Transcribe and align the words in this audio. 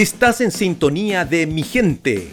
Estás 0.00 0.40
en 0.40 0.50
sintonía 0.50 1.26
de 1.26 1.46
mi 1.46 1.62
gente. 1.62 2.30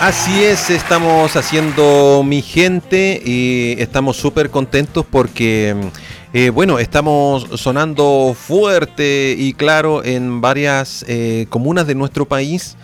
Así 0.00 0.42
es, 0.42 0.70
estamos 0.70 1.36
haciendo 1.36 2.22
mi 2.24 2.40
gente 2.40 3.20
y 3.22 3.74
estamos 3.78 4.16
súper 4.16 4.48
contentos 4.48 5.04
porque, 5.04 5.76
eh, 6.32 6.48
bueno, 6.48 6.78
estamos 6.78 7.48
sonando 7.60 8.34
fuerte 8.34 9.34
y 9.36 9.52
claro 9.52 10.02
en 10.02 10.40
varias 10.40 11.04
eh, 11.06 11.44
comunas 11.50 11.86
de 11.86 11.94
nuestro 11.94 12.24
país, 12.24 12.78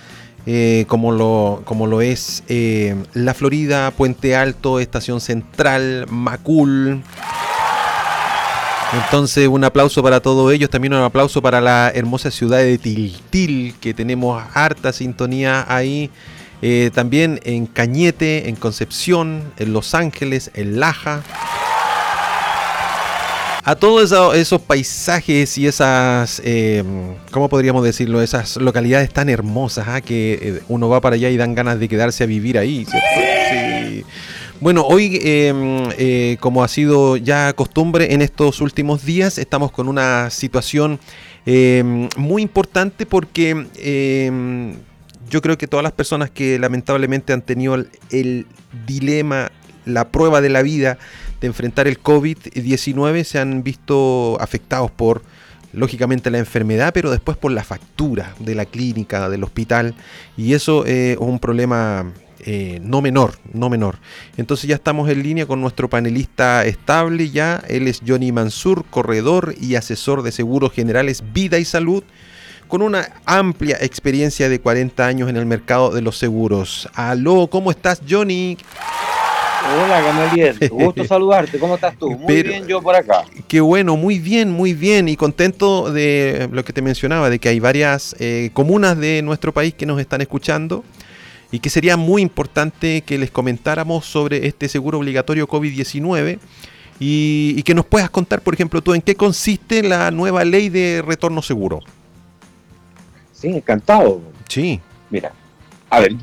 eh, 0.47 0.85
como, 0.89 1.13
lo, 1.13 1.63
como 1.65 1.87
lo 1.87 2.01
es 2.01 2.43
La 3.13 3.35
Florida, 3.35 3.91
Puente 3.91 4.37
Alto, 4.37 4.81
Estación 4.81 5.21
Central, 5.21 6.07
Macul. 6.09 7.03
Entonces 8.93 9.49
un 9.49 9.65
aplauso 9.65 10.03
para 10.03 10.21
todos 10.21 10.53
ellos, 10.53 10.71
también 10.71 10.95
un 10.95 11.03
aplauso 11.03 11.43
para 11.43 11.61
la 11.61 11.91
hermosa 11.95 12.31
ciudad 12.31 12.59
de 12.59 12.79
Tiltil, 12.79 13.75
que 13.81 13.93
tenemos 13.93 14.43
harta 14.55 14.93
sintonía 14.93 15.65
ahí. 15.69 16.11
Eh, 16.63 16.91
también 16.95 17.41
en 17.45 17.67
Cañete, 17.67 18.49
en 18.49 18.57
Concepción, 18.57 19.53
en 19.59 19.73
Los 19.73 19.95
Ángeles, 19.95 20.51
en 20.55 20.81
Laja. 20.81 21.23
A 23.69 23.75
todos 23.75 24.13
esos, 24.37 24.63
paisajes 24.63 25.59
y 25.59 25.67
esas, 25.67 26.41
eh, 26.45 26.85
¿cómo 27.33 27.49
podríamos 27.49 27.83
decirlo? 27.83 28.23
Esas 28.23 28.59
localidades 28.59 29.13
tan 29.13 29.29
hermosas 29.29 29.89
¿ah? 29.89 30.01
que 30.01 30.39
eh, 30.41 30.63
uno 30.69 30.89
va 30.89 31.01
para 31.01 31.17
allá 31.17 31.31
y 31.31 31.37
dan 31.37 31.57
ganas 31.57 31.81
de 31.81 31.89
quedarse 31.89 32.23
a 32.23 32.29
vivir 32.29 32.59
ahí. 32.59 32.87
Bueno, 34.61 34.83
hoy, 34.83 35.19
em, 35.21 36.37
como 36.37 36.63
ha 36.63 36.69
sido 36.69 37.17
ya 37.17 37.53
costumbre 37.55 38.15
en 38.15 38.23
estos 38.23 38.61
últimos 38.61 39.05
días, 39.05 39.37
estamos 39.37 39.73
con 39.73 39.89
una 39.89 40.31
situación 40.31 41.01
em, 41.45 42.09
muy 42.17 42.43
importante 42.43 43.05
porque 43.05 43.67
em, 43.79 44.77
yo 45.29 45.43
creo 45.43 45.59
que 45.59 45.67
todas 45.67 45.83
las 45.83 45.93
personas 45.93 46.31
que 46.31 46.61
lamentablemente 46.61 47.33
han 47.33 47.43
tenido 47.43 47.75
el, 48.11 48.47
dilema, 48.87 49.51
la 49.85 50.09
prueba 50.09 50.41
de 50.41 50.51
la 50.51 50.63
vida 50.63 50.99
de 51.41 51.47
enfrentar 51.47 51.87
el 51.87 52.03
COVID-19 52.03 53.25
se 53.25 53.39
han 53.39 53.63
visto 53.63 54.37
afectados 54.41 54.91
por, 54.91 55.23
lógicamente, 55.73 56.31
la 56.31 56.39
enfermedad, 56.39 56.93
pero 56.93 57.11
después 57.11 57.37
por 57.37 57.53
la 57.53 57.65
factura 57.65 58.35
de 58.39 58.55
la 58.55 58.65
clínica, 58.65 59.29
del 59.29 59.45
hospital. 59.45 59.95
Y 60.37 60.55
eso 60.55 60.85
es 60.87 61.17
un 61.19 61.39
problema 61.39 62.13
eh, 62.41 62.81
no 62.83 63.03
menor, 63.03 63.35
no 63.53 63.69
menor. 63.69 63.99
Entonces 64.37 64.69
ya 64.69 64.77
estamos 64.77 65.11
en 65.11 65.23
línea 65.23 65.47
con 65.47 65.61
nuestro 65.61 65.91
panelista 65.91 66.65
estable 66.65 67.31
ya. 67.31 67.63
Él 67.69 67.89
es 67.89 68.03
Johnny 68.07 68.31
Mansur, 68.31 68.85
corredor 68.89 69.55
y 69.61 69.75
asesor 69.75 70.23
de 70.23 70.33
seguros 70.33 70.73
generales 70.73 71.25
Vida 71.33 71.59
y 71.59 71.65
Salud 71.65 72.05
con 72.69 72.83
una 72.83 73.09
amplia 73.25 73.79
experiencia 73.81 74.49
de 74.49 74.61
40 74.61 75.07
años 75.07 75.31
en 75.31 75.37
el 75.37 75.47
mercado 75.47 75.91
de 75.91 76.03
los 76.03 76.19
seguros. 76.19 76.89
Aló, 76.95 77.49
¿cómo 77.49 77.71
estás, 77.71 78.01
Johnny? 78.09 78.59
Hola, 79.75 80.01
Gamaliel. 80.01 80.59
Gusto 80.71 81.05
saludarte. 81.05 81.59
¿Cómo 81.59 81.75
estás 81.75 81.97
tú? 81.99 82.11
Muy 82.11 82.43
bien, 82.43 82.67
yo 82.67 82.81
por 82.81 82.95
acá. 82.95 83.25
Qué 83.49 83.61
bueno, 83.61 83.97
muy 83.97 84.19
bien, 84.19 84.51
muy 84.51 84.75
bien. 84.75 85.09
Y 85.09 85.17
contento 85.17 85.93
de 85.93 86.49
lo 86.53 86.65
que 86.65 86.73
te 86.73 86.83
mencionaba, 86.83 87.31
de 87.31 87.39
que 87.39 87.49
hay 87.49 87.59
varias 87.59 88.15
eh, 88.19 88.51
comunas 88.53 88.97
de 88.97 89.23
nuestro 89.23 89.53
país 89.53 89.75
que 89.75 89.87
nos 89.87 90.01
están 90.01 90.21
escuchando 90.21 90.85
y 91.51 91.59
que 91.59 91.71
sería 91.71 91.97
muy 91.97 92.23
importante 92.23 93.03
que 93.03 93.19
les 93.19 93.31
comentáramos 93.31 94.07
sobre 94.07 94.47
este 94.47 94.69
seguro 94.69 94.99
obligatorio 94.99 95.49
COVID-19 95.49 96.39
y, 97.01 97.55
y 97.57 97.63
que 97.63 97.75
nos 97.75 97.87
puedas 97.87 98.11
contar, 98.11 98.41
por 98.41 98.55
ejemplo, 98.55 98.83
tú 98.83 98.95
en 98.95 99.03
qué 99.03 99.15
consiste 99.17 99.83
la 99.83 100.11
nueva 100.11 100.45
ley 100.45 100.69
de 100.69 101.03
retorno 101.05 101.43
seguro. 101.43 101.81
Sí, 103.33 103.49
encantado. 103.49 104.23
Sí. 104.49 104.81
Mira, 105.11 105.33
a 105.91 106.01
ver, 106.01 106.15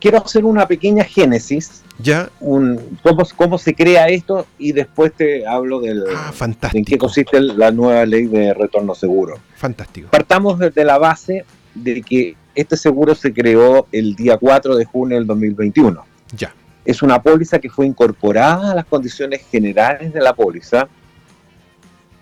quiero 0.00 0.24
hacer 0.24 0.44
una 0.44 0.66
pequeña 0.66 1.04
génesis. 1.04 1.82
Ya. 1.98 2.30
Un, 2.40 2.98
cómo, 3.02 3.22
cómo 3.36 3.58
se 3.58 3.74
crea 3.74 4.08
esto 4.08 4.46
y 4.58 4.72
después 4.72 5.12
te 5.12 5.46
hablo 5.46 5.80
del, 5.80 6.04
ah, 6.16 6.32
fantástico. 6.32 6.78
en 6.78 6.84
qué 6.84 6.98
consiste 6.98 7.40
la 7.40 7.70
nueva 7.70 8.06
ley 8.06 8.26
de 8.26 8.54
retorno 8.54 8.94
seguro. 8.94 9.38
Fantástico. 9.56 10.08
Partamos 10.10 10.58
desde 10.58 10.84
la 10.84 10.98
base 10.98 11.44
de 11.74 12.02
que 12.02 12.36
este 12.54 12.76
seguro 12.76 13.14
se 13.14 13.32
creó 13.32 13.86
el 13.92 14.16
día 14.16 14.38
4 14.38 14.76
de 14.76 14.84
junio 14.86 15.16
del 15.18 15.26
2021. 15.26 16.04
Ya. 16.36 16.54
Es 16.84 17.02
una 17.02 17.22
póliza 17.22 17.58
que 17.58 17.68
fue 17.68 17.86
incorporada 17.86 18.72
a 18.72 18.74
las 18.74 18.86
condiciones 18.86 19.42
generales 19.50 20.12
de 20.12 20.20
la 20.20 20.34
póliza 20.34 20.88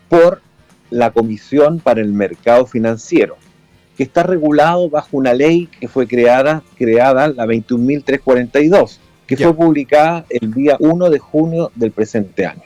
por 0.09 0.43
la 0.91 1.13
Comisión 1.13 1.79
para 1.79 2.01
el 2.01 2.13
Mercado 2.13 2.67
Financiero 2.67 3.37
que 3.99 4.05
está 4.05 4.23
regulado 4.23 4.89
bajo 4.89 5.17
una 5.17 5.35
ley 5.35 5.67
que 5.81 5.89
fue 5.89 6.07
creada, 6.07 6.63
creada 6.77 7.27
la 7.27 7.47
21.342, 7.47 8.99
que 9.27 9.37
fue 9.37 9.53
publicada 9.53 10.25
el 10.31 10.55
día 10.55 10.77
1 10.79 11.11
de 11.11 11.19
junio 11.19 11.73
del 11.75 11.91
presente 11.91 12.47
año. 12.47 12.63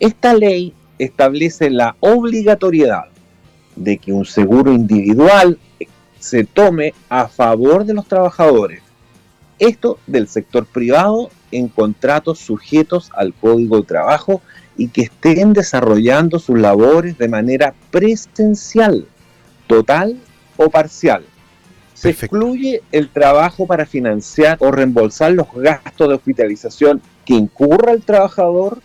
Esta 0.00 0.34
ley 0.34 0.74
establece 0.98 1.70
la 1.70 1.94
obligatoriedad 2.00 3.04
de 3.76 3.98
que 3.98 4.12
un 4.12 4.24
seguro 4.24 4.72
individual 4.72 5.56
se 6.18 6.42
tome 6.42 6.94
a 7.08 7.28
favor 7.28 7.84
de 7.84 7.94
los 7.94 8.08
trabajadores. 8.08 8.82
Esto 9.60 10.00
del 10.08 10.26
sector 10.26 10.66
privado 10.66 11.30
en 11.52 11.68
contratos 11.68 12.40
sujetos 12.40 13.12
al 13.14 13.32
Código 13.34 13.76
de 13.76 13.86
Trabajo 13.86 14.42
y 14.76 14.88
que 14.88 15.02
estén 15.02 15.52
desarrollando 15.52 16.40
sus 16.40 16.58
labores 16.58 17.16
de 17.18 17.28
manera 17.28 17.72
presencial, 17.92 19.06
total 19.68 20.18
o 20.56 20.68
parcial. 20.70 21.24
Se 21.94 22.10
excluye 22.10 22.82
el 22.92 23.08
trabajo 23.08 23.66
para 23.66 23.86
financiar 23.86 24.58
o 24.60 24.70
reembolsar 24.70 25.32
los 25.32 25.46
gastos 25.54 26.08
de 26.08 26.14
hospitalización 26.14 27.00
que 27.24 27.34
incurra 27.34 27.92
el 27.92 28.02
trabajador 28.02 28.80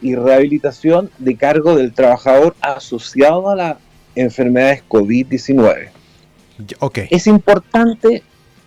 y 0.00 0.14
rehabilitación 0.14 1.10
de 1.18 1.36
cargo 1.36 1.76
del 1.76 1.92
trabajador 1.92 2.54
asociado 2.60 3.50
a 3.50 3.56
las 3.56 3.76
enfermedades 4.14 4.82
COVID-19. 4.88 5.90
Okay. 6.78 7.08
Es 7.10 7.26
importante 7.26 8.22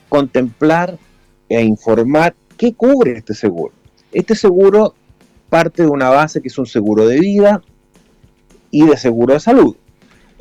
contemplar 0.09 0.97
e 1.47 1.61
informar 1.61 2.35
qué 2.57 2.73
cubre 2.73 3.17
este 3.17 3.33
seguro. 3.33 3.73
Este 4.11 4.35
seguro 4.35 4.95
parte 5.49 5.83
de 5.83 5.89
una 5.89 6.09
base 6.09 6.41
que 6.41 6.47
es 6.47 6.57
un 6.57 6.65
seguro 6.65 7.07
de 7.07 7.19
vida 7.19 7.61
y 8.71 8.85
de 8.85 8.97
seguro 8.97 9.33
de 9.33 9.39
salud. 9.39 9.75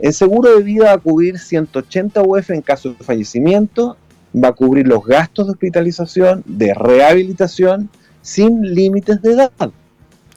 El 0.05 0.13
seguro 0.13 0.55
de 0.55 0.63
vida 0.63 0.85
va 0.85 0.93
a 0.93 0.99
cubrir 0.99 1.39
180 1.39 2.21
UF 2.21 2.51
en 2.51 2.61
caso 2.61 2.91
de 2.91 3.03
fallecimiento, 3.03 3.97
va 4.37 4.49
a 4.49 4.53
cubrir 4.53 4.87
los 4.87 5.03
gastos 5.03 5.47
de 5.47 5.53
hospitalización, 5.53 6.43
de 6.45 6.75
rehabilitación, 6.75 7.89
sin 8.21 8.75
límites 8.75 9.23
de 9.23 9.33
edad. 9.33 9.51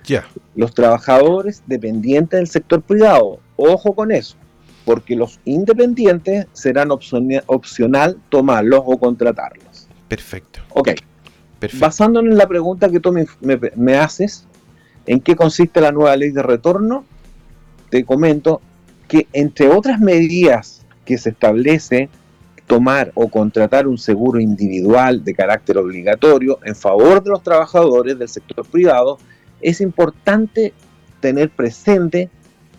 Ya. 0.05 0.25
Los 0.55 0.73
trabajadores 0.73 1.63
dependientes 1.67 2.39
del 2.39 2.47
sector 2.47 2.81
privado, 2.81 3.41
ojo 3.57 3.94
con 3.94 4.13
eso, 4.13 4.38
porque 4.85 5.17
los 5.17 5.38
independientes 5.44 6.47
serán 6.53 6.91
opcional 6.91 8.17
tomarlos 8.29 8.84
o 8.85 8.97
contratarlos. 8.97 9.89
Perfecto. 10.07 10.61
Ok. 10.69 10.91
Perfecto. 11.59 11.85
Basándonos 11.85 12.31
en 12.31 12.38
la 12.38 12.47
pregunta 12.47 12.88
que 12.88 13.01
tú 13.01 13.11
me 13.11 13.97
haces, 13.97 14.45
¿en 15.05 15.19
qué 15.19 15.35
consiste 15.35 15.81
la 15.81 15.91
nueva 15.91 16.16
ley 16.16 16.31
de 16.31 16.41
retorno? 16.41 17.03
Te 17.89 18.05
comento, 18.05 18.61
que 19.07 19.28
entre 19.34 19.69
otras 19.69 20.00
medidas 20.00 20.85
que 21.06 21.18
se 21.18 21.29
establece 21.29 22.09
tomar 22.68 23.12
o 23.16 23.29
contratar 23.29 23.88
un 23.88 23.97
seguro 23.97 24.40
individual 24.41 25.23
de 25.23 25.34
carácter 25.34 25.78
obligatorio 25.78 26.59
en 26.64 26.76
favor 26.76 27.23
de 27.23 27.29
los 27.29 27.41
trabajadores 27.41 28.20
del 28.20 28.28
sector 28.28 28.66
privado, 28.66 29.17
es 29.61 29.79
importante 29.79 30.73
tener 31.22 31.49
presente 31.49 32.29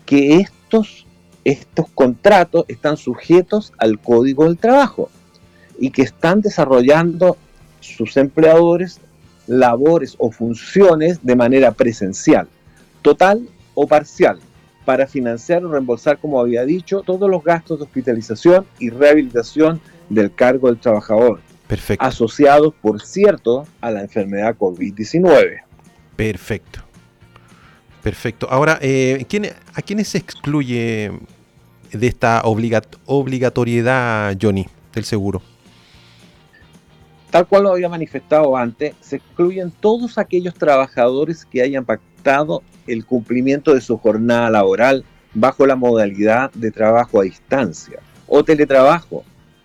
que 0.05 0.37
estos, 0.37 1.07
estos 1.43 1.87
contratos 1.89 2.65
están 2.67 2.97
sujetos 2.97 3.73
al 3.79 3.99
Código 3.99 4.45
del 4.45 4.57
Trabajo 4.57 5.09
y 5.79 5.89
que 5.89 6.03
están 6.03 6.41
desarrollando 6.41 7.37
sus 7.79 8.15
empleadores 8.17 8.99
labores 9.47 10.15
o 10.19 10.29
funciones 10.29 11.19
de 11.23 11.35
manera 11.35 11.71
presencial, 11.71 12.47
total 13.01 13.47
o 13.73 13.87
parcial, 13.87 14.39
para 14.89 15.05
financiar 15.05 15.63
o 15.63 15.71
reembolsar, 15.71 16.17
como 16.17 16.41
había 16.41 16.65
dicho, 16.65 17.03
todos 17.05 17.29
los 17.29 17.43
gastos 17.43 17.77
de 17.77 17.83
hospitalización 17.83 18.65
y 18.79 18.89
rehabilitación 18.89 19.79
del 20.09 20.33
cargo 20.33 20.67
del 20.67 20.79
trabajador. 20.79 21.41
Perfecto. 21.67 22.03
Asociados, 22.03 22.73
por 22.81 22.99
cierto, 22.99 23.67
a 23.81 23.91
la 23.91 24.01
enfermedad 24.01 24.55
COVID-19. 24.57 25.61
Perfecto. 26.15 26.79
Perfecto. 28.01 28.47
Ahora, 28.49 28.79
eh, 28.81 29.23
¿a 29.75 29.81
quiénes 29.83 30.07
se 30.07 30.17
excluye 30.17 31.11
de 31.91 32.07
esta 32.07 32.41
obligatoriedad, 33.05 34.35
Johnny, 34.41 34.65
del 34.95 35.05
seguro? 35.05 35.43
Tal 37.29 37.45
cual 37.45 37.61
lo 37.61 37.73
había 37.73 37.89
manifestado 37.89 38.57
antes, 38.57 38.95
se 39.01 39.17
excluyen 39.17 39.69
todos 39.69 40.17
aquellos 40.17 40.55
trabajadores 40.55 41.45
que 41.45 41.61
hayan 41.61 41.85
pactado 41.85 42.63
el 42.91 43.05
cumplimiento 43.05 43.73
de 43.73 43.81
su 43.81 43.97
jornada 43.97 44.49
laboral 44.49 45.03
bajo 45.33 45.65
la 45.65 45.75
modalidad 45.75 46.51
de 46.53 46.71
trabajo 46.71 47.21
a 47.21 47.23
distancia 47.23 47.99
o 48.27 48.43
teletrabajo 48.43 49.23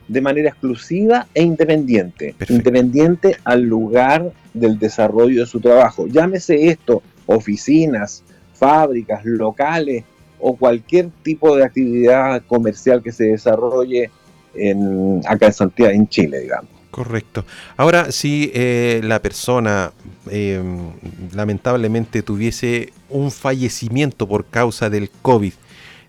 de 0.09 0.21
manera 0.21 0.51
exclusiva 0.51 1.27
e 1.35 1.43
independiente, 1.43 2.35
independiente 2.49 3.37
al 3.45 3.63
lugar 3.63 4.33
del 4.53 4.79
desarrollo 4.79 5.41
de 5.41 5.47
su 5.47 5.61
trabajo. 5.61 6.07
Llámese 6.07 6.69
esto 6.69 7.03
oficinas, 7.27 8.23
fábricas, 8.53 9.25
locales 9.25 10.05
o 10.39 10.57
cualquier 10.57 11.09
tipo 11.23 11.57
de 11.57 11.65
actividad 11.65 12.43
comercial 12.47 13.03
que 13.03 13.13
se 13.13 13.25
desarrolle 13.25 14.11
en, 14.55 15.23
acá 15.27 15.47
en 15.47 15.53
Santiago, 15.53 15.93
en 15.93 16.09
Chile, 16.09 16.41
digamos. 16.41 16.74
Correcto. 16.95 17.45
Ahora, 17.77 18.13
si 18.13 18.53
eh, 18.55 19.01
la 19.03 19.21
persona 19.21 19.91
em, 20.31 20.93
lamentablemente 21.35 22.23
tuviese 22.23 22.93
un 23.11 23.33
fallecimiento 23.33 24.29
por 24.29 24.47
causa 24.47 24.89
del 24.91 25.11
COVID, 25.11 25.55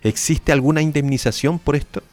¿existe 0.04 0.52
alguna 0.52 0.82
indemnización 0.82 1.58
por 1.58 1.74
esto? 1.74 2.04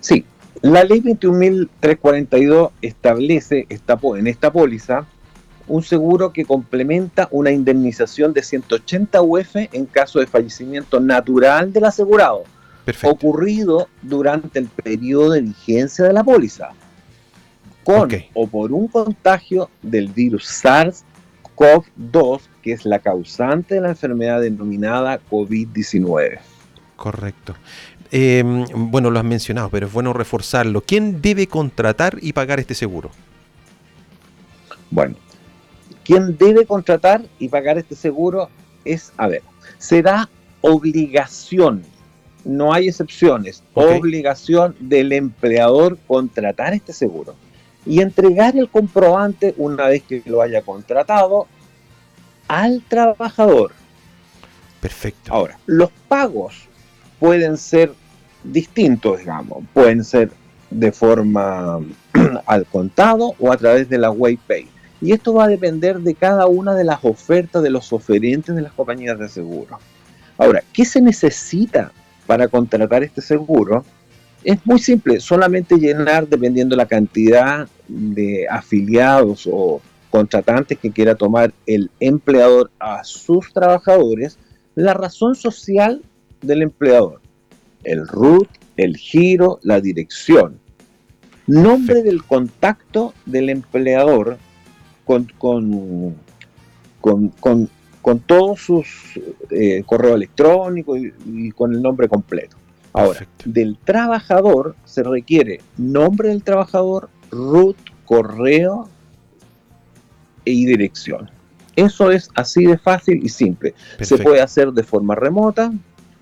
Sí, 0.00 0.24
la 0.60 0.82
ley 0.82 1.00
21.342 1.02 2.72
establece 2.82 3.64
esta, 3.68 3.96
en 4.16 4.26
esta 4.26 4.52
póliza 4.52 5.06
un 5.68 5.84
seguro 5.84 6.32
que 6.32 6.44
complementa 6.44 7.28
una 7.30 7.52
indemnización 7.52 8.32
de 8.32 8.42
180 8.42 9.22
UF 9.22 9.54
en 9.54 9.86
caso 9.86 10.18
de 10.18 10.26
fallecimiento 10.26 10.98
natural 10.98 11.72
del 11.72 11.84
asegurado, 11.84 12.42
ocurrido 13.04 13.86
durante 14.02 14.58
el 14.58 14.66
periodo 14.66 15.30
de 15.30 15.42
vigencia 15.42 16.04
de 16.06 16.12
la 16.12 16.24
póliza, 16.24 16.70
con 17.90 18.10
o 18.34 18.46
por 18.46 18.72
un 18.72 18.88
contagio 18.88 19.70
del 19.82 20.08
virus 20.08 20.64
SARS-CoV-2, 20.64 22.40
que 22.62 22.72
es 22.72 22.84
la 22.84 22.98
causante 23.00 23.74
de 23.76 23.80
la 23.80 23.90
enfermedad 23.90 24.40
denominada 24.40 25.20
COVID-19. 25.30 26.38
Correcto. 26.96 27.56
Em, 28.12 28.64
bueno, 28.90 29.10
lo 29.10 29.18
has 29.18 29.24
mencionado, 29.24 29.70
pero 29.70 29.86
es 29.86 29.92
bueno 29.92 30.12
reforzarlo. 30.12 30.80
¿Quién 30.82 31.22
debe 31.22 31.46
contratar 31.46 32.18
y 32.20 32.32
pagar 32.32 32.60
este 32.60 32.74
seguro? 32.74 33.10
Bueno, 34.90 35.14
quien 36.04 36.36
debe 36.36 36.66
contratar 36.66 37.22
y 37.38 37.48
pagar 37.48 37.78
este 37.78 37.94
seguro 37.94 38.50
es, 38.84 39.12
a 39.16 39.28
ver, 39.28 39.42
será 39.78 40.28
obligación, 40.60 41.84
no 42.44 42.72
hay 42.72 42.88
excepciones, 42.88 43.62
obligación 43.74 44.74
del 44.80 45.12
empleador 45.12 45.96
contratar 46.06 46.74
este 46.74 46.92
seguro 46.92 47.36
y 47.86 48.00
entregar 48.00 48.56
el 48.56 48.68
comprobante 48.68 49.54
una 49.56 49.86
vez 49.86 50.02
que 50.02 50.22
lo 50.26 50.42
haya 50.42 50.62
contratado 50.62 51.46
al 52.48 52.82
trabajador. 52.88 53.72
Perfecto. 54.80 55.32
Ahora, 55.32 55.58
los 55.66 55.90
pagos 56.08 56.68
pueden 57.18 57.56
ser 57.56 57.92
distintos, 58.42 59.18
digamos, 59.18 59.64
pueden 59.72 60.04
ser 60.04 60.30
de 60.70 60.92
forma 60.92 61.80
al 62.46 62.66
contado 62.66 63.34
o 63.38 63.52
a 63.52 63.56
través 63.56 63.88
de 63.88 63.98
la 63.98 64.10
WayPay. 64.10 64.68
Y 65.02 65.12
esto 65.12 65.32
va 65.34 65.44
a 65.44 65.48
depender 65.48 66.00
de 66.00 66.14
cada 66.14 66.46
una 66.46 66.74
de 66.74 66.84
las 66.84 67.04
ofertas 67.04 67.62
de 67.62 67.70
los 67.70 67.92
oferentes 67.92 68.54
de 68.54 68.62
las 68.62 68.72
compañías 68.72 69.18
de 69.18 69.28
seguro. 69.28 69.78
Ahora, 70.36 70.62
¿qué 70.72 70.84
se 70.84 71.00
necesita 71.00 71.92
para 72.26 72.48
contratar 72.48 73.02
este 73.02 73.20
seguro? 73.20 73.84
Es 74.42 74.58
muy 74.64 74.78
simple, 74.78 75.20
solamente 75.20 75.76
llenar, 75.76 76.26
dependiendo 76.26 76.74
la 76.74 76.86
cantidad 76.86 77.68
de 77.88 78.46
afiliados 78.48 79.48
o 79.50 79.80
contratantes 80.10 80.78
que 80.78 80.90
quiera 80.90 81.14
tomar 81.14 81.52
el 81.66 81.90
empleador 82.00 82.70
a 82.78 83.04
sus 83.04 83.52
trabajadores, 83.52 84.38
la 84.74 84.94
razón 84.94 85.34
social 85.34 86.02
del 86.40 86.62
empleador, 86.62 87.20
el 87.84 88.06
RUT, 88.06 88.48
el 88.76 88.96
giro, 88.96 89.58
la 89.62 89.80
dirección, 89.80 90.58
nombre 91.46 92.02
del 92.02 92.24
contacto 92.24 93.12
del 93.26 93.50
empleador 93.50 94.38
con, 95.04 95.26
con, 95.38 96.16
con, 97.00 98.18
todos 98.26 98.60
sus 98.60 98.86
eh, 99.50 99.82
correo 99.84 100.14
electrónico 100.14 100.96
y, 100.96 101.50
con 101.52 101.74
el 101.74 101.82
nombre 101.82 102.08
completo. 102.08 102.56
Ahora, 102.92 103.26
del 103.44 103.78
trabajador 103.78 104.74
se 104.84 105.02
requiere 105.02 105.60
nombre 105.76 106.30
del 106.30 106.42
trabajador, 106.42 107.08
root, 107.30 107.76
correo 108.04 108.88
y 110.44 110.66
dirección. 110.66 111.30
Eso 111.76 112.10
es 112.10 112.30
así 112.34 112.64
de 112.64 112.78
fácil 112.78 113.24
y 113.24 113.28
simple. 113.28 113.74
Se 114.00 114.18
puede 114.18 114.40
hacer 114.40 114.72
de 114.72 114.82
forma 114.82 115.14
remota. 115.14 115.72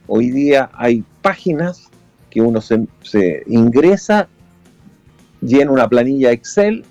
Hoy 0.06 0.30
día 0.30 0.70
hay 0.74 1.04
páginas 1.22 1.88
que 2.30 2.42
uno 2.42 2.60
se, 2.60 2.86
se 3.02 3.42
ingresa, 3.46 4.28
llena 5.40 5.70
una 5.70 5.88
planilla 5.88 6.30
Excel 6.32 6.84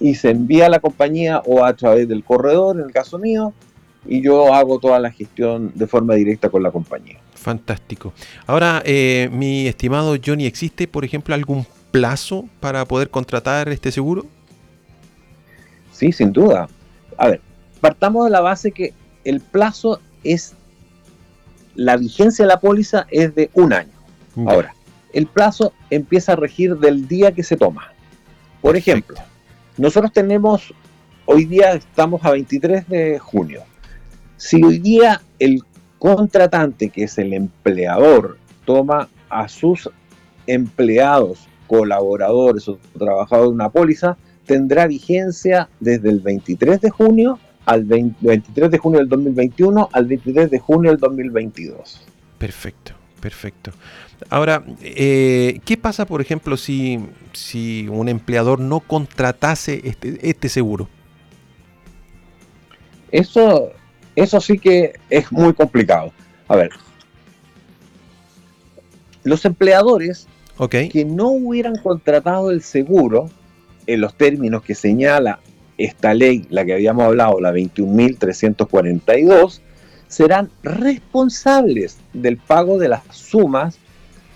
y 0.00 0.14
se 0.14 0.30
envía 0.30 0.66
a 0.66 0.70
la 0.70 0.80
compañía 0.80 1.42
o 1.46 1.64
a 1.64 1.74
través 1.74 2.08
del 2.08 2.24
corredor, 2.24 2.78
en 2.78 2.86
el 2.86 2.92
caso 2.92 3.18
mío, 3.18 3.52
y 4.06 4.22
yo 4.22 4.52
hago 4.52 4.78
toda 4.80 4.98
la 4.98 5.10
gestión 5.10 5.70
de 5.74 5.86
forma 5.86 6.14
directa 6.14 6.48
con 6.48 6.62
la 6.62 6.70
compañía. 6.70 7.18
Fantástico. 7.42 8.12
Ahora, 8.46 8.82
eh, 8.84 9.28
mi 9.32 9.66
estimado 9.66 10.14
Johnny, 10.24 10.46
¿existe, 10.46 10.86
por 10.86 11.04
ejemplo, 11.04 11.34
algún 11.34 11.66
plazo 11.90 12.48
para 12.60 12.84
poder 12.84 13.10
contratar 13.10 13.68
este 13.68 13.90
seguro? 13.90 14.26
Sí, 15.90 16.12
sin 16.12 16.32
duda. 16.32 16.68
A 17.18 17.28
ver, 17.28 17.40
partamos 17.80 18.26
de 18.26 18.30
la 18.30 18.40
base 18.40 18.70
que 18.70 18.94
el 19.24 19.40
plazo 19.40 20.00
es, 20.22 20.54
la 21.74 21.96
vigencia 21.96 22.44
de 22.44 22.48
la 22.48 22.60
póliza 22.60 23.06
es 23.10 23.34
de 23.34 23.50
un 23.54 23.72
año. 23.72 23.90
Ahora, 24.46 24.72
el 25.12 25.26
plazo 25.26 25.72
empieza 25.90 26.34
a 26.34 26.36
regir 26.36 26.78
del 26.78 27.08
día 27.08 27.32
que 27.32 27.42
se 27.42 27.56
toma. 27.56 27.92
Por 28.60 28.76
ejemplo, 28.76 29.16
nosotros 29.76 30.12
tenemos, 30.12 30.72
hoy 31.26 31.44
día 31.44 31.72
estamos 31.72 32.24
a 32.24 32.30
23 32.30 32.88
de 32.88 33.18
junio. 33.18 33.64
Si 34.36 34.62
hoy 34.62 34.78
día 34.78 35.20
el 35.40 35.62
contratante, 36.02 36.90
que 36.90 37.04
es 37.04 37.16
el 37.18 37.32
empleador, 37.32 38.36
toma 38.64 39.08
a 39.30 39.46
sus 39.46 39.88
empleados, 40.48 41.46
colaboradores 41.68 42.68
o 42.68 42.76
trabajadores 42.98 43.50
de 43.50 43.54
una 43.54 43.68
póliza, 43.68 44.16
tendrá 44.44 44.88
vigencia 44.88 45.68
desde 45.78 46.10
el 46.10 46.18
23 46.18 46.80
de 46.80 46.90
junio 46.90 47.38
al 47.66 47.84
23 47.84 48.68
de 48.68 48.78
junio 48.78 48.98
del 48.98 49.08
2021 49.10 49.90
al 49.92 50.06
23 50.06 50.50
de 50.50 50.58
junio 50.58 50.90
del 50.90 50.98
2022. 50.98 52.04
Perfecto, 52.36 52.94
perfecto. 53.20 53.70
Ahora, 54.28 54.64
eh, 54.82 55.60
¿qué 55.64 55.76
pasa, 55.76 56.04
por 56.04 56.20
ejemplo, 56.20 56.56
si, 56.56 56.98
si 57.32 57.86
un 57.86 58.08
empleador 58.08 58.58
no 58.58 58.80
contratase 58.80 59.80
este, 59.84 60.18
este 60.28 60.48
seguro? 60.48 60.88
Eso, 63.12 63.70
eso 64.16 64.40
sí 64.40 64.58
que 64.58 64.94
es 65.10 65.30
muy 65.32 65.52
complicado. 65.54 66.12
A 66.48 66.56
ver, 66.56 66.70
los 69.24 69.44
empleadores 69.44 70.26
que 70.68 71.04
no 71.04 71.30
hubieran 71.30 71.76
contratado 71.76 72.50
el 72.50 72.62
seguro 72.62 73.30
en 73.86 74.00
los 74.00 74.14
términos 74.14 74.62
que 74.62 74.74
señala 74.74 75.40
esta 75.78 76.14
ley, 76.14 76.46
la 76.50 76.64
que 76.64 76.74
habíamos 76.74 77.04
hablado, 77.04 77.40
la 77.40 77.52
21.342, 77.52 79.60
serán 80.06 80.50
responsables 80.62 81.96
del 82.12 82.36
pago 82.36 82.78
de 82.78 82.88
las 82.88 83.02
sumas 83.10 83.78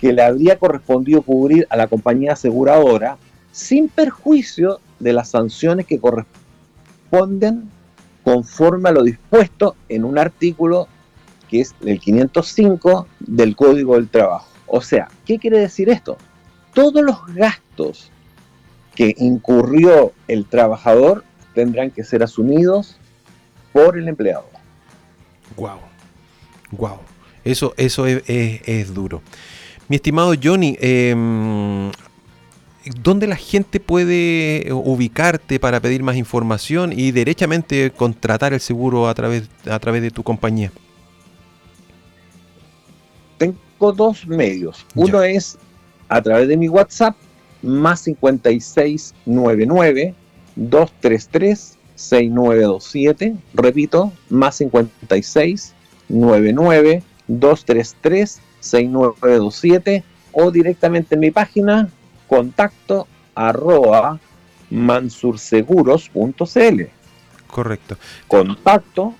que 0.01 0.13
le 0.13 0.23
habría 0.23 0.59
correspondido 0.59 1.23
cubrir 1.23 1.67
a 1.71 1.77
la 1.77 1.87
compañía 1.87 2.33
aseguradora 2.33 3.19
sin 3.53 3.89
perjuicio 3.89 4.81
de 4.99 5.13
las 5.13 5.29
sanciones 5.29 5.87
que 5.87 6.01
corresponden 6.01 7.71
conforme 8.27 8.89
a 8.89 8.93
lo 8.93 9.05
dispuesto 9.05 9.77
en 9.89 10.05
un 10.05 10.19
artículo 10.19 10.89
que 11.49 11.61
es 11.61 11.77
el 11.85 12.01
505 12.01 13.07
del 13.21 13.55
Código 13.55 13.95
del 13.95 14.09
Trabajo. 14.09 14.49
O 14.67 14.81
sea, 14.81 15.07
¿qué 15.25 15.39
quiere 15.39 15.61
decir 15.61 15.89
esto? 15.89 16.19
Todos 16.75 17.05
los 17.05 17.25
gastos 17.37 18.11
que 18.97 19.15
incurrió 19.19 20.13
el 20.27 20.45
trabajador 20.45 21.23
tendrán 21.55 21.93
que 21.93 22.03
ser 22.03 22.25
asumidos 22.25 22.97
por 23.73 23.97
el 23.97 24.09
empleado. 24.09 24.49
Wow, 25.57 25.79
wow, 26.73 26.99
eso, 27.45 27.75
eso 27.77 28.07
es 28.07 28.93
duro. 28.93 29.23
Mi 29.87 29.95
estimado 29.95 30.35
Johnny, 30.43 30.77
em, 30.81 31.93
¿dónde 33.03 33.27
la 33.27 33.37
gente 33.37 33.81
puede 33.81 34.69
ubicarte 34.73 35.59
para 35.59 35.81
pedir 35.81 36.03
más 36.03 36.17
información 36.17 36.93
y 36.93 37.13
derechamente 37.13 37.91
contratar 37.91 38.53
el 38.53 38.61
seguro 38.61 39.09
a 39.09 39.15
través, 39.15 39.45
a 39.69 39.79
través 39.79 40.03
de 40.03 40.11
tu 40.11 40.23
compañía? 40.23 40.71
Tengo 43.39 43.93
dos 43.93 44.27
medios. 44.27 44.85
Uno 44.95 45.23
es 45.23 45.57
a 46.09 46.21
través 46.23 46.49
de 46.49 46.57
mi 46.57 46.69
WhatsApp, 46.69 47.15
más 47.63 48.01
5699 48.03 50.15
233 50.55 51.77
6927. 51.95 53.37
Repito, 53.55 54.13
más 54.31 54.57
56 54.57 55.75
99 56.09 57.03
233 57.27 58.41
6927 58.61 60.05
o 60.33 60.51
directamente 60.51 61.15
en 61.15 61.21
mi 61.21 61.31
página 61.31 61.89
contacto 62.27 63.07
arroba 63.35 64.19
mansurseguros.cl. 64.71 66.83
Correcto. 67.47 67.97
Contacto 68.27 69.15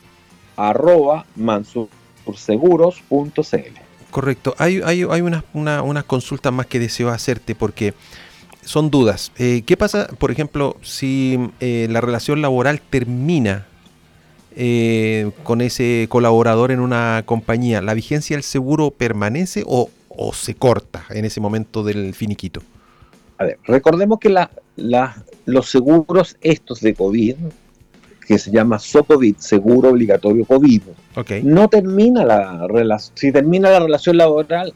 arroba 0.57 1.27
mansurseguros.cl. 1.37 3.81
Correcto. 4.11 4.55
Hay, 4.59 4.81
hay, 4.85 5.07
hay 5.09 5.21
unas 5.21 5.45
una, 5.53 6.03
consultas 6.03 6.53
más 6.53 6.67
que 6.67 6.79
deseo 6.79 7.11
hacerte 7.11 7.55
porque 7.55 7.95
son 8.65 8.91
dudas. 8.91 9.33
Eh, 9.37 9.63
¿Qué 9.67 9.77
pasa, 9.77 10.09
por 10.19 10.31
ejemplo, 10.31 10.77
si 10.83 11.51
eh, 11.61 11.87
la 11.91 12.01
relación 12.01 12.41
laboral 12.43 12.81
termina 12.81 13.67
eh, 14.57 15.31
con 15.45 15.61
ese 15.61 16.07
colaborador 16.09 16.73
en 16.73 16.81
una 16.81 17.23
compañía? 17.27 17.83
¿La 17.83 17.95
vigencia 17.95 18.37
del 18.37 18.43
seguro 18.43 18.91
permanece 18.91 19.63
o, 19.67 19.91
o 20.09 20.33
se 20.33 20.55
corta 20.55 21.05
en 21.11 21.27
ese 21.27 21.41
momento 21.41 21.85
del 21.85 22.15
finiquito? 22.15 22.63
A 23.39 23.45
ver, 23.45 23.59
recordemos 23.65 24.19
que 24.19 24.31
la, 24.31 24.51
los 25.45 25.71
seguros 25.71 26.37
estos 26.41 26.81
de 26.81 26.95
COVID, 26.95 27.37
que 28.27 28.39
se 28.39 28.51
llama 28.51 28.79
SOCOVID, 28.79 29.37
seguro 29.37 29.91
obligatorio 29.91 30.45
COVID, 30.45 30.83
no 31.43 31.69
termina 31.69 32.25
la 32.25 32.67
relación, 32.67 33.17
si 33.17 33.33
termina 33.33 33.71
la 33.71 33.81
relación 33.81 34.17
laboral, 34.17 34.75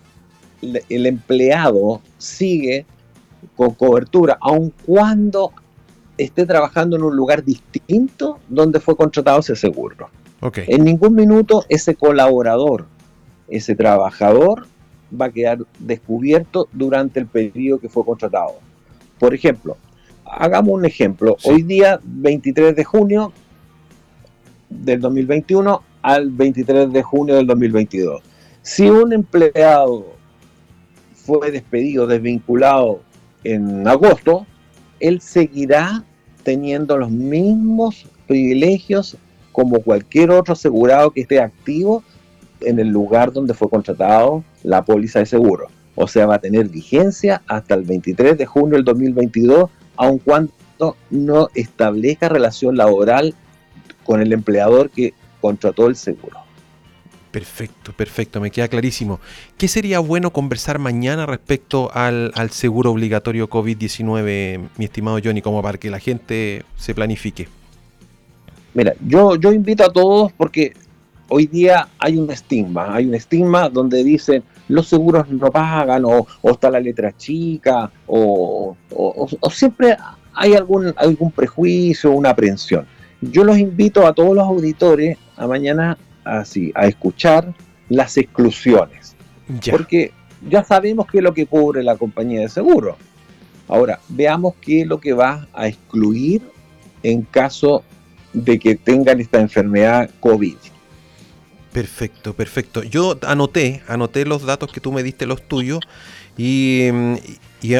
el 0.62 1.06
empleado 1.06 2.00
sigue 2.18 2.84
con 3.56 3.70
cobertura, 3.74 4.38
aun 4.40 4.72
cuando 4.84 5.52
esté 6.18 6.44
trabajando 6.44 6.96
en 6.96 7.02
un 7.02 7.16
lugar 7.16 7.44
distinto 7.44 8.38
donde 8.48 8.78
fue 8.78 8.96
contratado 8.96 9.40
ese 9.40 9.56
seguro. 9.56 10.10
En 10.42 10.84
ningún 10.84 11.14
minuto 11.14 11.64
ese 11.68 11.94
colaborador, 11.94 12.86
ese 13.48 13.74
trabajador, 13.74 14.66
va 15.18 15.26
a 15.26 15.30
quedar 15.30 15.58
descubierto 15.78 16.68
durante 16.72 17.20
el 17.20 17.26
periodo 17.26 17.80
que 17.80 17.88
fue 17.88 18.04
contratado. 18.04 18.54
Por 19.18 19.34
ejemplo, 19.34 19.76
hagamos 20.24 20.72
un 20.74 20.84
ejemplo. 20.84 21.36
Hoy 21.44 21.62
día, 21.62 22.00
23 22.02 22.74
de 22.74 22.84
junio 22.84 23.32
del 24.68 25.00
2021 25.00 25.82
al 26.02 26.30
23 26.30 26.92
de 26.92 27.02
junio 27.02 27.34
del 27.36 27.46
2022. 27.46 28.22
Si 28.62 28.88
un 28.88 29.12
empleado 29.12 30.06
fue 31.14 31.50
despedido, 31.50 32.06
desvinculado 32.06 33.02
en 33.44 33.86
agosto, 33.86 34.46
él 35.00 35.20
seguirá 35.20 36.04
teniendo 36.42 36.96
los 36.96 37.10
mismos 37.10 38.06
privilegios 38.26 39.16
como 39.52 39.80
cualquier 39.80 40.30
otro 40.30 40.52
asegurado 40.52 41.10
que 41.10 41.22
esté 41.22 41.40
activo 41.40 42.02
en 42.60 42.78
el 42.78 42.88
lugar 42.88 43.32
donde 43.32 43.54
fue 43.54 43.68
contratado 43.68 44.44
la 44.62 44.84
póliza 44.84 45.20
de 45.20 45.26
seguro. 45.26 45.68
O 45.94 46.06
sea, 46.06 46.26
va 46.26 46.36
a 46.36 46.38
tener 46.38 46.68
vigencia 46.68 47.42
hasta 47.46 47.74
el 47.74 47.82
23 47.82 48.38
de 48.38 48.46
junio 48.46 48.76
del 48.76 48.84
2022, 48.84 49.70
aun 49.96 50.18
cuando 50.18 50.52
no 51.10 51.48
establezca 51.54 52.28
relación 52.28 52.76
laboral 52.76 53.34
con 54.04 54.20
el 54.20 54.32
empleador 54.32 54.90
que 54.90 55.14
contrató 55.40 55.88
el 55.88 55.96
seguro. 55.96 56.38
Perfecto, 57.30 57.92
perfecto, 57.92 58.40
me 58.40 58.50
queda 58.50 58.66
clarísimo. 58.66 59.20
¿Qué 59.56 59.68
sería 59.68 60.00
bueno 60.00 60.32
conversar 60.32 60.80
mañana 60.80 61.26
respecto 61.26 61.90
al, 61.94 62.32
seguro 62.50 62.90
obligatorio 62.90 63.48
COVID-19, 63.48 64.68
mi 64.76 64.84
estimado 64.84 65.18
Johnny, 65.22 65.40
como 65.40 65.62
para 65.62 65.78
que 65.78 65.90
la 65.90 66.00
gente 66.00 66.64
se 66.76 66.92
planifique? 66.92 67.46
Mira, 68.74 68.94
yo, 69.06 69.36
yo 69.36 69.52
invito 69.52 69.84
a 69.84 69.92
todos 69.92 70.32
porque 70.32 70.72
hoy 71.30 71.46
día 71.46 71.88
hay 71.98 72.18
un 72.18 72.30
estigma, 72.30 72.94
hay 72.94 73.06
un 73.06 73.14
estigma 73.14 73.68
donde 73.68 74.04
dicen 74.04 74.42
los 74.68 74.88
seguros 74.88 75.28
no 75.28 75.50
pagan 75.50 76.04
o, 76.04 76.26
está 76.44 76.70
la 76.70 76.80
letra 76.80 77.16
chica 77.16 77.90
o, 78.06 78.76
o, 78.90 79.50
siempre 79.50 79.96
hay 80.34 80.54
algún, 80.54 80.92
algún 80.96 81.30
prejuicio, 81.30 82.12
una 82.12 82.30
aprensión. 82.30 82.86
Yo 83.20 83.44
los 83.44 83.58
invito 83.58 84.06
a 84.06 84.12
todos 84.12 84.34
los 84.34 84.44
auditores 84.44 85.18
a 85.36 85.46
mañana 85.46 85.98
así, 86.24 86.72
a 86.74 86.86
escuchar 86.86 87.52
las 87.88 88.16
exclusiones. 88.16 89.16
Porque 89.70 90.12
ya 90.48 90.64
sabemos 90.64 91.06
qué 91.10 91.18
es 91.18 91.24
lo 91.24 91.34
que 91.34 91.46
cubre 91.46 91.82
la 91.82 91.96
compañía 91.96 92.40
de 92.40 92.48
seguro. 92.48 92.96
Ahora, 93.68 94.00
veamos 94.08 94.54
qué 94.60 94.82
es 94.82 94.86
lo 94.86 94.98
que 94.98 95.12
va 95.12 95.46
a 95.52 95.68
excluir 95.68 96.42
en 97.02 97.22
caso 97.22 97.82
de 98.32 98.58
que 98.58 98.76
tengan 98.76 99.20
esta 99.20 99.40
enfermedad 99.40 100.10
COVID. 100.20 100.56
Perfecto, 101.72 102.34
perfecto. 102.34 102.82
Yo 102.82 103.16
anoté, 103.22 103.82
anoté 103.86 104.24
los 104.24 104.42
datos 104.42 104.72
que 104.72 104.80
tú 104.80 104.90
me 104.92 105.02
diste, 105.02 105.26
los 105.26 105.46
tuyos, 105.46 105.80
y, 106.36 106.88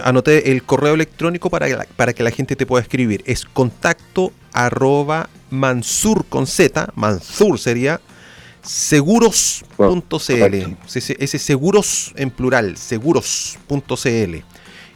anoté 0.05 0.53
el 0.53 0.63
correo 0.63 0.95
electrónico 0.95 1.51
para 1.51 1.67
que, 1.67 1.77
la, 1.77 1.87
para 1.97 2.13
que 2.13 2.23
la 2.23 2.31
gente 2.31 2.55
te 2.55 2.67
pueda 2.67 2.83
escribir. 2.83 3.23
Es 3.27 3.45
contacto 3.45 4.33
arroba 4.53 5.29
mansur 5.51 6.25
con 6.27 6.47
Z, 6.47 6.93
mansur 6.95 7.59
sería 7.59 8.01
seguros.cl. 8.63 10.15
Ese 10.95 11.39
seguros 11.39 12.13
en 12.17 12.31
plural, 12.31 12.77
seguros.cl. 12.77 14.37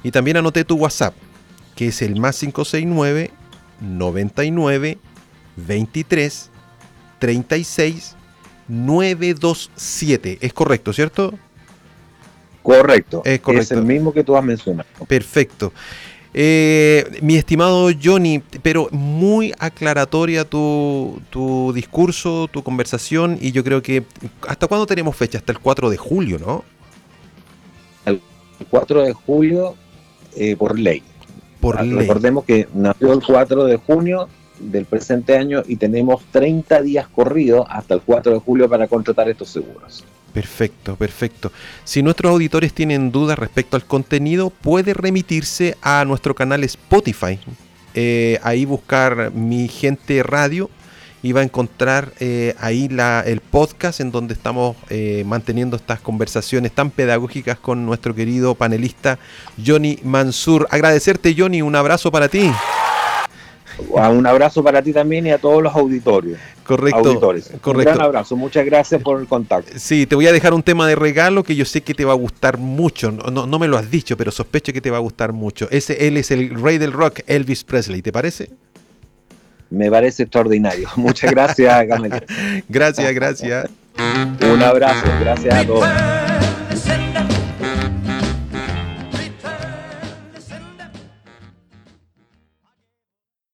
Y 0.02 0.10
también 0.10 0.36
anoté 0.36 0.64
tu 0.64 0.76
WhatsApp, 0.76 1.14
que 1.74 1.88
es 1.88 2.02
el 2.02 2.20
más 2.20 2.38
569 2.38 3.30
99 3.80 4.98
23 5.56 6.50
36 7.18 8.16
927. 8.68 10.38
Es 10.40 10.52
correcto, 10.52 10.92
¿cierto? 10.92 11.34
Correcto. 12.62 13.22
Es 13.24 13.40
correcto. 13.40 13.74
Es 13.74 13.78
el 13.78 13.84
mismo 13.84 14.12
que 14.12 14.24
tú 14.24 14.36
has 14.36 14.44
mencionado. 14.44 14.88
Perfecto. 15.06 15.72
Eh, 16.36 17.20
mi 17.22 17.36
estimado 17.36 17.90
Johnny, 18.02 18.42
pero 18.62 18.88
muy 18.90 19.52
aclaratoria 19.58 20.44
tu, 20.44 21.20
tu, 21.30 21.72
discurso, 21.72 22.48
tu 22.50 22.64
conversación, 22.64 23.38
y 23.40 23.52
yo 23.52 23.62
creo 23.62 23.82
que. 23.82 24.04
¿Hasta 24.48 24.66
cuándo 24.66 24.86
tenemos 24.86 25.14
fecha? 25.14 25.38
Hasta 25.38 25.52
el 25.52 25.60
4 25.60 25.90
de 25.90 25.96
julio, 25.96 26.38
¿no? 26.40 26.64
El 28.04 28.20
4 28.68 29.02
de 29.02 29.12
julio, 29.12 29.76
eh, 30.34 30.56
por 30.56 30.76
ley. 30.76 31.04
Por 31.60 31.80
ley. 31.84 31.98
Recordemos 31.98 32.44
que 32.44 32.66
nació 32.74 33.12
el 33.12 33.22
4 33.22 33.66
de 33.66 33.76
junio 33.76 34.28
del 34.58 34.84
presente 34.84 35.36
año 35.36 35.62
y 35.66 35.76
tenemos 35.76 36.22
30 36.30 36.82
días 36.82 37.06
corridos 37.08 37.66
hasta 37.68 37.94
el 37.94 38.00
4 38.00 38.34
de 38.34 38.38
julio 38.38 38.68
para 38.68 38.86
contratar 38.86 39.28
estos 39.28 39.50
seguros. 39.50 40.04
Perfecto, 40.32 40.96
perfecto. 40.96 41.52
Si 41.84 42.02
nuestros 42.02 42.32
auditores 42.32 42.72
tienen 42.72 43.12
dudas 43.12 43.38
respecto 43.38 43.76
al 43.76 43.84
contenido, 43.84 44.50
puede 44.50 44.92
remitirse 44.92 45.76
a 45.80 46.04
nuestro 46.04 46.34
canal 46.34 46.64
Spotify. 46.64 47.38
Eh, 47.94 48.40
ahí 48.42 48.64
buscar 48.64 49.30
Mi 49.32 49.68
Gente 49.68 50.24
Radio 50.24 50.68
y 51.22 51.32
va 51.32 51.40
a 51.40 51.44
encontrar 51.44 52.12
eh, 52.20 52.54
ahí 52.58 52.88
la, 52.88 53.22
el 53.24 53.40
podcast 53.40 54.00
en 54.00 54.10
donde 54.10 54.34
estamos 54.34 54.76
eh, 54.90 55.22
manteniendo 55.24 55.76
estas 55.76 56.00
conversaciones 56.00 56.72
tan 56.72 56.90
pedagógicas 56.90 57.58
con 57.58 57.86
nuestro 57.86 58.14
querido 58.14 58.56
panelista 58.56 59.18
Johnny 59.64 59.98
Mansur. 60.02 60.66
Agradecerte 60.70 61.34
Johnny, 61.38 61.62
un 61.62 61.76
abrazo 61.76 62.10
para 62.10 62.28
ti. 62.28 62.50
Un 63.88 64.26
abrazo 64.26 64.62
para 64.62 64.82
ti 64.82 64.92
también 64.92 65.26
y 65.26 65.30
a 65.30 65.38
todos 65.38 65.62
los 65.62 65.74
auditorios. 65.74 66.38
Correcto. 66.64 66.98
Auditores. 66.98 67.50
Correcto. 67.60 67.70
Un 67.90 67.96
gran 67.96 68.00
abrazo. 68.00 68.36
Muchas 68.36 68.64
gracias 68.64 69.02
por 69.02 69.20
el 69.20 69.26
contacto. 69.26 69.72
Sí, 69.76 70.06
te 70.06 70.14
voy 70.14 70.26
a 70.26 70.32
dejar 70.32 70.54
un 70.54 70.62
tema 70.62 70.86
de 70.88 70.94
regalo 70.94 71.42
que 71.42 71.54
yo 71.54 71.64
sé 71.64 71.82
que 71.82 71.94
te 71.94 72.04
va 72.04 72.12
a 72.12 72.16
gustar 72.16 72.58
mucho. 72.58 73.10
No, 73.10 73.46
no 73.46 73.58
me 73.58 73.68
lo 73.68 73.76
has 73.76 73.90
dicho, 73.90 74.16
pero 74.16 74.30
sospecho 74.30 74.72
que 74.72 74.80
te 74.80 74.90
va 74.90 74.98
a 74.98 75.00
gustar 75.00 75.32
mucho. 75.32 75.68
Ese, 75.70 76.06
él 76.06 76.16
es 76.16 76.30
el 76.30 76.60
rey 76.60 76.78
del 76.78 76.92
rock, 76.92 77.20
Elvis 77.26 77.64
Presley. 77.64 78.02
¿Te 78.02 78.12
parece? 78.12 78.50
Me 79.70 79.90
parece 79.90 80.24
extraordinario. 80.24 80.88
Muchas 80.96 81.30
gracias, 81.30 81.86
gracias, 82.68 83.14
gracias. 83.14 83.70
Un 83.96 84.62
abrazo. 84.62 85.06
Gracias 85.20 85.54
a 85.54 85.66
todos. 85.66 85.88